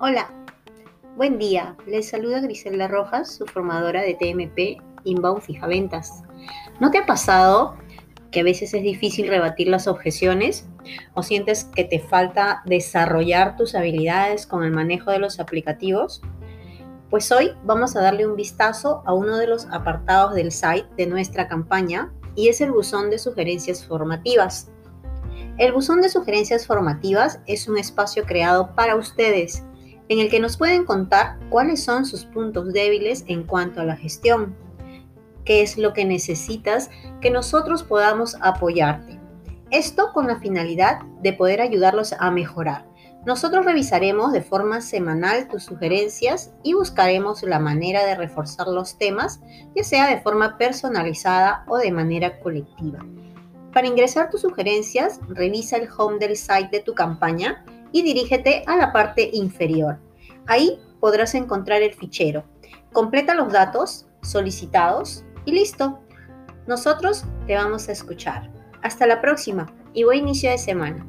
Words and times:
Hola, 0.00 0.28
buen 1.16 1.38
día. 1.38 1.76
Les 1.86 2.08
saluda 2.08 2.40
Griselda 2.40 2.88
Rojas, 2.88 3.32
su 3.32 3.46
formadora 3.46 4.02
de 4.02 4.14
TMP 4.14 4.82
Inbound 5.04 5.40
Fija 5.40 5.68
Ventas. 5.68 6.24
¿No 6.80 6.90
te 6.90 6.98
ha 6.98 7.06
pasado 7.06 7.76
que 8.32 8.40
a 8.40 8.42
veces 8.42 8.74
es 8.74 8.82
difícil 8.82 9.28
rebatir 9.28 9.68
las 9.68 9.86
objeciones 9.86 10.66
o 11.14 11.22
sientes 11.22 11.66
que 11.76 11.84
te 11.84 12.00
falta 12.00 12.62
desarrollar 12.66 13.56
tus 13.56 13.76
habilidades 13.76 14.48
con 14.48 14.64
el 14.64 14.72
manejo 14.72 15.12
de 15.12 15.20
los 15.20 15.38
aplicativos? 15.38 16.22
Pues 17.08 17.30
hoy 17.30 17.52
vamos 17.62 17.94
a 17.94 18.02
darle 18.02 18.26
un 18.26 18.34
vistazo 18.34 19.04
a 19.06 19.14
uno 19.14 19.36
de 19.36 19.46
los 19.46 19.66
apartados 19.66 20.34
del 20.34 20.50
site 20.50 20.88
de 20.96 21.06
nuestra 21.06 21.46
campaña 21.46 22.12
y 22.34 22.48
es 22.48 22.60
el 22.60 22.72
buzón 22.72 23.10
de 23.10 23.20
sugerencias 23.20 23.86
formativas. 23.86 24.72
El 25.56 25.72
buzón 25.72 26.00
de 26.00 26.08
sugerencias 26.08 26.66
formativas 26.66 27.38
es 27.46 27.68
un 27.68 27.78
espacio 27.78 28.24
creado 28.24 28.74
para 28.74 28.96
ustedes 28.96 29.62
en 30.08 30.18
el 30.18 30.30
que 30.30 30.40
nos 30.40 30.56
pueden 30.56 30.84
contar 30.84 31.38
cuáles 31.48 31.82
son 31.82 32.04
sus 32.06 32.24
puntos 32.24 32.72
débiles 32.72 33.24
en 33.26 33.44
cuanto 33.44 33.80
a 33.80 33.84
la 33.84 33.96
gestión, 33.96 34.54
qué 35.44 35.62
es 35.62 35.78
lo 35.78 35.92
que 35.92 36.04
necesitas 36.04 36.90
que 37.20 37.30
nosotros 37.30 37.82
podamos 37.82 38.36
apoyarte. 38.40 39.18
Esto 39.70 40.12
con 40.12 40.26
la 40.26 40.38
finalidad 40.38 41.00
de 41.22 41.32
poder 41.32 41.60
ayudarlos 41.60 42.14
a 42.18 42.30
mejorar. 42.30 42.86
Nosotros 43.26 43.64
revisaremos 43.64 44.32
de 44.32 44.42
forma 44.42 44.82
semanal 44.82 45.48
tus 45.48 45.64
sugerencias 45.64 46.52
y 46.62 46.74
buscaremos 46.74 47.42
la 47.42 47.58
manera 47.58 48.04
de 48.04 48.14
reforzar 48.14 48.68
los 48.68 48.98
temas, 48.98 49.40
ya 49.74 49.82
sea 49.82 50.06
de 50.08 50.20
forma 50.20 50.58
personalizada 50.58 51.64
o 51.66 51.78
de 51.78 51.90
manera 51.90 52.38
colectiva. 52.40 52.98
Para 53.72 53.86
ingresar 53.86 54.30
tus 54.30 54.42
sugerencias, 54.42 55.20
revisa 55.28 55.78
el 55.78 55.88
home 55.96 56.18
del 56.18 56.36
site 56.36 56.68
de 56.70 56.80
tu 56.80 56.94
campaña 56.94 57.64
y 57.94 58.02
dirígete 58.02 58.64
a 58.66 58.76
la 58.76 58.92
parte 58.92 59.30
inferior. 59.32 60.00
Ahí 60.46 60.80
podrás 60.98 61.34
encontrar 61.36 61.80
el 61.80 61.94
fichero. 61.94 62.44
Completa 62.92 63.34
los 63.34 63.52
datos 63.52 64.08
solicitados 64.20 65.24
y 65.44 65.52
listo. 65.52 66.00
Nosotros 66.66 67.24
te 67.46 67.54
vamos 67.54 67.88
a 67.88 67.92
escuchar. 67.92 68.50
Hasta 68.82 69.06
la 69.06 69.20
próxima 69.20 69.72
y 69.94 70.02
buen 70.02 70.18
inicio 70.18 70.50
de 70.50 70.58
semana. 70.58 71.06